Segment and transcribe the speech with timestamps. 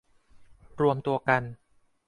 [0.81, 1.43] รวมตัวกัน